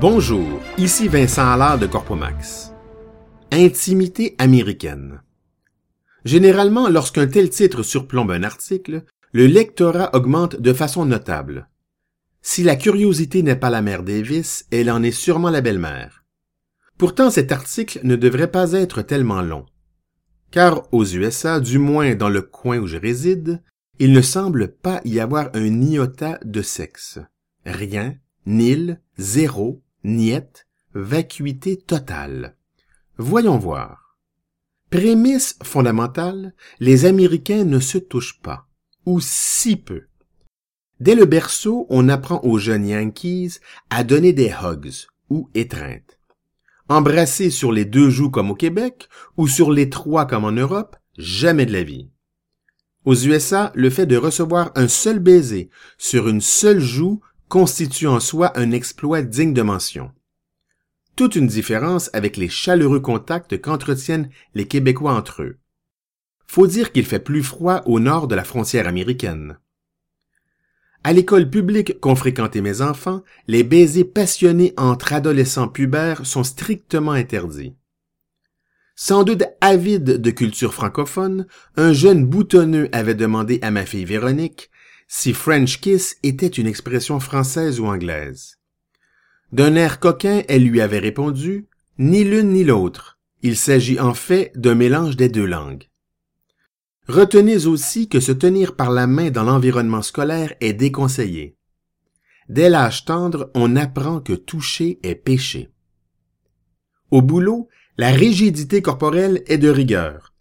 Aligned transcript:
Bonjour, 0.00 0.60
ici 0.76 1.06
Vincent 1.06 1.48
Allard 1.52 1.78
de 1.78 1.86
Corpomax. 1.86 2.72
Intimité 3.52 4.34
américaine. 4.38 5.22
Généralement, 6.24 6.88
lorsqu'un 6.88 7.28
tel 7.28 7.48
titre 7.48 7.84
surplombe 7.84 8.32
un 8.32 8.42
article, 8.42 9.04
le 9.32 9.46
lectorat 9.46 10.10
augmente 10.12 10.60
de 10.60 10.72
façon 10.72 11.06
notable. 11.06 11.68
Si 12.42 12.64
la 12.64 12.74
curiosité 12.74 13.44
n'est 13.44 13.54
pas 13.54 13.70
la 13.70 13.82
mère 13.82 14.02
des 14.02 14.20
vices, 14.20 14.66
elle 14.72 14.90
en 14.90 15.00
est 15.00 15.12
sûrement 15.12 15.50
la 15.50 15.60
belle-mère. 15.60 16.24
Pourtant, 16.98 17.30
cet 17.30 17.52
article 17.52 18.00
ne 18.02 18.16
devrait 18.16 18.50
pas 18.50 18.72
être 18.72 19.00
tellement 19.00 19.42
long. 19.42 19.64
Car 20.50 20.92
aux 20.92 21.04
USA, 21.04 21.60
du 21.60 21.78
moins 21.78 22.16
dans 22.16 22.30
le 22.30 22.42
coin 22.42 22.78
où 22.78 22.88
je 22.88 22.96
réside, 22.96 23.62
il 24.00 24.10
ne 24.10 24.22
semble 24.22 24.72
pas 24.72 25.00
y 25.04 25.20
avoir 25.20 25.50
un 25.54 25.82
iota 25.82 26.40
de 26.44 26.62
sexe. 26.62 27.20
Rien, 27.64 28.16
nil, 28.44 29.00
zéro, 29.18 29.83
niette, 30.04 30.66
vacuité 30.94 31.76
totale. 31.76 32.56
Voyons 33.16 33.58
voir. 33.58 34.18
Prémisse 34.90 35.58
fondamentale, 35.62 36.54
les 36.78 37.04
Américains 37.04 37.64
ne 37.64 37.80
se 37.80 37.98
touchent 37.98 38.40
pas, 38.40 38.68
ou 39.06 39.18
si 39.20 39.76
peu. 39.76 40.02
Dès 41.00 41.14
le 41.14 41.24
berceau, 41.24 41.86
on 41.90 42.08
apprend 42.08 42.40
aux 42.44 42.58
jeunes 42.58 42.86
Yankees 42.86 43.58
à 43.90 44.04
donner 44.04 44.32
des 44.32 44.52
hugs 44.62 45.06
ou 45.30 45.50
étreintes. 45.54 46.18
Embrasser 46.88 47.50
sur 47.50 47.72
les 47.72 47.84
deux 47.84 48.10
joues 48.10 48.30
comme 48.30 48.50
au 48.50 48.54
Québec 48.54 49.08
ou 49.36 49.48
sur 49.48 49.72
les 49.72 49.90
trois 49.90 50.26
comme 50.26 50.44
en 50.44 50.52
Europe, 50.52 50.96
jamais 51.16 51.66
de 51.66 51.72
la 51.72 51.82
vie. 51.82 52.10
Aux 53.04 53.14
USA, 53.14 53.72
le 53.74 53.90
fait 53.90 54.06
de 54.06 54.16
recevoir 54.16 54.70
un 54.76 54.88
seul 54.88 55.18
baiser 55.18 55.70
sur 55.98 56.28
une 56.28 56.40
seule 56.40 56.80
joue 56.80 57.20
constitue 57.54 58.08
en 58.08 58.18
soi 58.18 58.50
un 58.58 58.72
exploit 58.72 59.22
digne 59.22 59.54
de 59.54 59.62
mention. 59.62 60.10
Toute 61.14 61.36
une 61.36 61.46
différence 61.46 62.10
avec 62.12 62.36
les 62.36 62.48
chaleureux 62.48 62.98
contacts 62.98 63.60
qu'entretiennent 63.60 64.28
les 64.54 64.66
Québécois 64.66 65.14
entre 65.14 65.42
eux. 65.42 65.58
Faut 66.48 66.66
dire 66.66 66.90
qu'il 66.90 67.06
fait 67.06 67.20
plus 67.20 67.44
froid 67.44 67.82
au 67.86 68.00
nord 68.00 68.26
de 68.26 68.34
la 68.34 68.42
frontière 68.42 68.88
américaine. 68.88 69.56
À 71.04 71.12
l'école 71.12 71.48
publique 71.48 72.00
qu'ont 72.00 72.16
fréquenté 72.16 72.60
mes 72.60 72.80
enfants, 72.80 73.22
les 73.46 73.62
baisers 73.62 74.02
passionnés 74.02 74.74
entre 74.76 75.12
adolescents 75.12 75.68
pubères 75.68 76.26
sont 76.26 76.42
strictement 76.42 77.12
interdits. 77.12 77.76
Sans 78.96 79.22
doute 79.22 79.44
avide 79.60 80.20
de 80.20 80.30
culture 80.32 80.74
francophone, 80.74 81.46
un 81.76 81.92
jeune 81.92 82.26
boutonneux 82.26 82.88
avait 82.90 83.14
demandé 83.14 83.60
à 83.62 83.70
ma 83.70 83.86
fille 83.86 84.06
Véronique 84.06 84.72
si 85.08 85.32
French 85.32 85.80
kiss 85.80 86.16
était 86.22 86.46
une 86.46 86.66
expression 86.66 87.20
française 87.20 87.80
ou 87.80 87.86
anglaise. 87.86 88.58
D'un 89.52 89.74
air 89.76 90.00
coquin, 90.00 90.42
elle 90.48 90.64
lui 90.64 90.80
avait 90.80 90.98
répondu 90.98 91.68
Ni 91.98 92.24
l'une 92.24 92.50
ni 92.50 92.64
l'autre. 92.64 93.18
Il 93.42 93.56
s'agit 93.56 94.00
en 94.00 94.14
fait 94.14 94.50
d'un 94.56 94.74
mélange 94.74 95.16
des 95.16 95.28
deux 95.28 95.46
langues. 95.46 95.88
Retenez 97.06 97.66
aussi 97.66 98.08
que 98.08 98.18
se 98.18 98.32
tenir 98.32 98.74
par 98.74 98.90
la 98.90 99.06
main 99.06 99.30
dans 99.30 99.44
l'environnement 99.44 100.02
scolaire 100.02 100.54
est 100.60 100.72
déconseillé. 100.72 101.56
Dès 102.48 102.68
l'âge 102.68 103.04
tendre, 103.04 103.50
on 103.54 103.76
apprend 103.76 104.20
que 104.20 104.32
toucher 104.32 104.98
est 105.02 105.14
péché. 105.14 105.70
Au 107.10 107.22
boulot, 107.22 107.68
la 107.96 108.10
rigidité 108.10 108.82
corporelle 108.82 109.42
est 109.46 109.58
de 109.58 109.68
rigueur. 109.68 110.33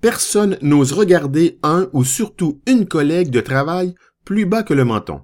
Personne 0.00 0.56
n'ose 0.62 0.92
regarder 0.92 1.58
un 1.62 1.88
ou 1.92 2.04
surtout 2.04 2.60
une 2.66 2.86
collègue 2.86 3.30
de 3.30 3.40
travail 3.40 3.94
plus 4.24 4.46
bas 4.46 4.62
que 4.62 4.74
le 4.74 4.84
menton. 4.84 5.22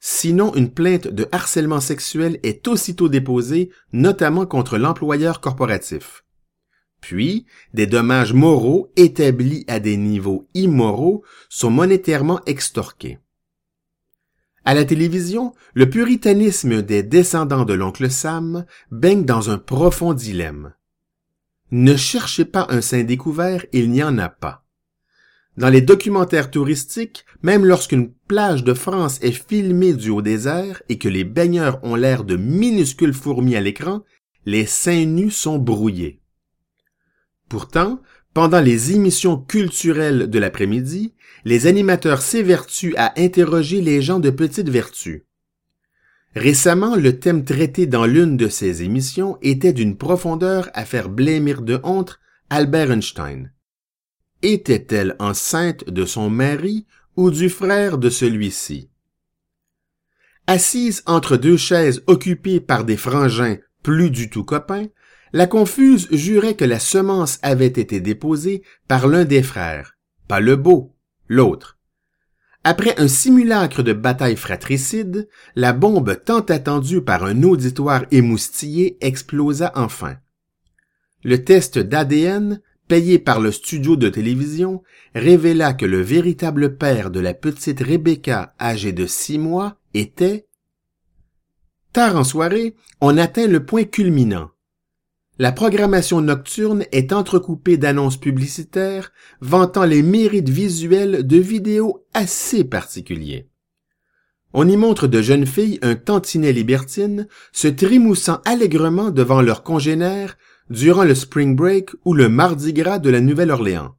Sinon, 0.00 0.54
une 0.54 0.70
plainte 0.70 1.08
de 1.08 1.26
harcèlement 1.32 1.80
sexuel 1.80 2.38
est 2.42 2.68
aussitôt 2.68 3.08
déposée, 3.08 3.70
notamment 3.92 4.46
contre 4.46 4.76
l'employeur 4.76 5.40
corporatif. 5.40 6.24
Puis, 7.00 7.46
des 7.72 7.86
dommages 7.86 8.34
moraux 8.34 8.92
établis 8.96 9.64
à 9.68 9.80
des 9.80 9.96
niveaux 9.96 10.48
immoraux 10.54 11.22
sont 11.48 11.70
monétairement 11.70 12.40
extorqués. 12.46 13.18
À 14.64 14.74
la 14.74 14.84
télévision, 14.84 15.54
le 15.74 15.88
puritanisme 15.88 16.82
des 16.82 17.02
descendants 17.02 17.66
de 17.66 17.74
l'oncle 17.74 18.10
Sam 18.10 18.64
baigne 18.90 19.24
dans 19.24 19.50
un 19.50 19.58
profond 19.58 20.14
dilemme. 20.14 20.74
Ne 21.70 21.96
cherchez 21.96 22.44
pas 22.44 22.66
un 22.70 22.80
sein 22.80 23.04
découvert, 23.04 23.64
il 23.72 23.90
n'y 23.90 24.02
en 24.02 24.18
a 24.18 24.28
pas. 24.28 24.64
Dans 25.56 25.68
les 25.68 25.80
documentaires 25.80 26.50
touristiques, 26.50 27.24
même 27.42 27.64
lorsqu'une 27.64 28.12
plage 28.26 28.64
de 28.64 28.74
France 28.74 29.18
est 29.22 29.30
filmée 29.30 29.92
du 29.94 30.10
haut 30.10 30.22
désert 30.22 30.82
et 30.88 30.98
que 30.98 31.08
les 31.08 31.22
baigneurs 31.22 31.78
ont 31.84 31.94
l'air 31.94 32.24
de 32.24 32.36
minuscules 32.36 33.14
fourmis 33.14 33.54
à 33.54 33.60
l'écran, 33.60 34.02
les 34.46 34.66
seins 34.66 35.04
nus 35.04 35.30
sont 35.30 35.58
brouillés. 35.58 36.20
Pourtant, 37.48 38.00
pendant 38.34 38.60
les 38.60 38.92
émissions 38.92 39.36
culturelles 39.36 40.28
de 40.28 40.38
l'après-midi, 40.40 41.14
les 41.44 41.68
animateurs 41.68 42.20
s'évertuent 42.20 42.96
à 42.96 43.12
interroger 43.16 43.80
les 43.80 44.02
gens 44.02 44.18
de 44.18 44.30
petite 44.30 44.68
vertu. 44.68 45.24
Récemment, 46.34 46.96
le 46.96 47.20
thème 47.20 47.44
traité 47.44 47.86
dans 47.86 48.06
l'une 48.06 48.36
de 48.36 48.48
ces 48.48 48.82
émissions 48.82 49.38
était 49.40 49.72
d'une 49.72 49.96
profondeur 49.96 50.68
à 50.74 50.84
faire 50.84 51.08
blêmir 51.08 51.62
de 51.62 51.78
honte 51.84 52.18
Albert 52.50 52.90
Einstein. 52.90 53.52
Était-elle 54.42 55.14
enceinte 55.20 55.88
de 55.88 56.04
son 56.04 56.30
mari 56.30 56.86
ou 57.16 57.30
du 57.30 57.48
frère 57.48 57.98
de 57.98 58.10
celui-ci? 58.10 58.90
Assise 60.46 61.02
entre 61.06 61.36
deux 61.36 61.56
chaises 61.56 62.02
occupées 62.06 62.60
par 62.60 62.84
des 62.84 62.96
frangins 62.96 63.56
plus 63.82 64.10
du 64.10 64.28
tout 64.28 64.44
copains, 64.44 64.88
la 65.32 65.46
confuse 65.46 66.08
jurait 66.10 66.54
que 66.54 66.64
la 66.64 66.80
semence 66.80 67.38
avait 67.42 67.66
été 67.66 68.00
déposée 68.00 68.62
par 68.88 69.06
l'un 69.06 69.24
des 69.24 69.42
frères, 69.42 69.96
pas 70.26 70.40
le 70.40 70.56
beau, 70.56 70.96
l'autre. 71.28 71.73
Après 72.66 72.98
un 72.98 73.08
simulacre 73.08 73.82
de 73.82 73.92
bataille 73.92 74.36
fratricide, 74.36 75.28
la 75.54 75.74
bombe 75.74 76.18
tant 76.24 76.40
attendue 76.40 77.02
par 77.02 77.24
un 77.24 77.42
auditoire 77.42 78.06
émoustillé 78.10 78.96
explosa 79.02 79.70
enfin. 79.74 80.16
Le 81.22 81.44
test 81.44 81.78
d'ADN, 81.78 82.62
payé 82.88 83.18
par 83.18 83.38
le 83.38 83.52
studio 83.52 83.96
de 83.96 84.08
télévision, 84.08 84.82
révéla 85.14 85.74
que 85.74 85.84
le 85.84 86.00
véritable 86.00 86.78
père 86.78 87.10
de 87.10 87.20
la 87.20 87.34
petite 87.34 87.80
Rebecca, 87.80 88.54
âgée 88.58 88.92
de 88.92 89.06
six 89.06 89.38
mois, 89.38 89.76
était... 89.92 90.46
Tard 91.92 92.16
en 92.16 92.24
soirée, 92.24 92.76
on 93.02 93.18
atteint 93.18 93.46
le 93.46 93.64
point 93.64 93.84
culminant. 93.84 94.53
La 95.38 95.50
programmation 95.50 96.20
nocturne 96.20 96.84
est 96.92 97.12
entrecoupée 97.12 97.76
d'annonces 97.76 98.18
publicitaires 98.18 99.10
vantant 99.40 99.84
les 99.84 100.02
mérites 100.02 100.48
visuels 100.48 101.26
de 101.26 101.38
vidéos 101.38 102.06
assez 102.14 102.62
particuliers. 102.62 103.48
On 104.52 104.68
y 104.68 104.76
montre 104.76 105.08
de 105.08 105.20
jeunes 105.20 105.46
filles 105.46 105.80
un 105.82 105.96
tantinet 105.96 106.52
libertine 106.52 107.26
se 107.52 107.66
trimoussant 107.66 108.40
allègrement 108.44 109.10
devant 109.10 109.42
leurs 109.42 109.64
congénères 109.64 110.38
durant 110.70 111.02
le 111.02 111.16
spring 111.16 111.56
break 111.56 111.90
ou 112.04 112.14
le 112.14 112.28
mardi 112.28 112.72
gras 112.72 113.00
de 113.00 113.10
la 113.10 113.20
Nouvelle-Orléans. 113.20 113.96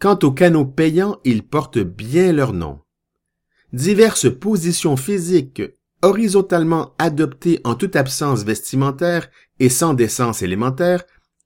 Quant 0.00 0.18
aux 0.24 0.32
canaux 0.32 0.66
payants, 0.66 1.20
ils 1.24 1.46
portent 1.46 1.78
bien 1.78 2.32
leur 2.32 2.52
nom. 2.52 2.80
Diverses 3.72 4.28
positions 4.28 4.96
physiques 4.96 5.62
horizontalement 6.02 6.94
adoptés 6.98 7.60
en 7.64 7.74
toute 7.74 7.96
absence 7.96 8.44
vestimentaire 8.44 9.30
et 9.60 9.68
sans 9.68 9.94
décence 9.94 10.42
élémentaire, 10.42 11.04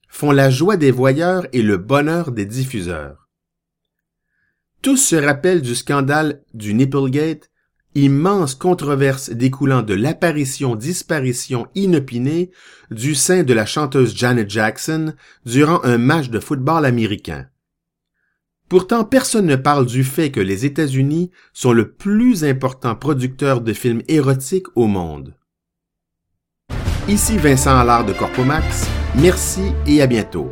font 0.08 0.32
la 0.32 0.50
joie 0.50 0.76
des 0.76 0.90
voyeurs 0.90 1.46
et 1.52 1.62
le 1.62 1.76
bonheur 1.76 2.32
des 2.32 2.46
diffuseurs. 2.46 3.28
Tous 4.82 4.96
se 4.96 5.16
rappellent 5.16 5.62
du 5.62 5.74
scandale 5.74 6.42
du 6.54 6.72
Nipplegate, 6.72 7.50
immense 7.94 8.54
controverse 8.54 9.30
découlant 9.30 9.82
de 9.82 9.94
l'apparition-disparition 9.94 11.66
inopinée 11.74 12.50
du 12.90 13.14
sein 13.14 13.42
de 13.42 13.52
la 13.52 13.66
chanteuse 13.66 14.14
Janet 14.16 14.48
Jackson 14.48 15.14
durant 15.44 15.82
un 15.82 15.98
match 15.98 16.28
de 16.28 16.40
football 16.40 16.84
américain. 16.84 17.48
Pourtant, 18.68 19.04
personne 19.04 19.46
ne 19.46 19.56
parle 19.56 19.86
du 19.86 20.02
fait 20.02 20.32
que 20.32 20.40
les 20.40 20.66
États-Unis 20.66 21.30
sont 21.52 21.72
le 21.72 21.92
plus 21.92 22.44
important 22.44 22.96
producteur 22.96 23.60
de 23.60 23.72
films 23.72 24.02
érotiques 24.08 24.66
au 24.74 24.86
monde. 24.86 25.34
Ici 27.08 27.38
Vincent 27.38 27.78
Allard 27.78 28.04
de 28.04 28.12
Corpomax. 28.12 28.88
Merci 29.14 29.72
et 29.86 30.02
à 30.02 30.08
bientôt. 30.08 30.50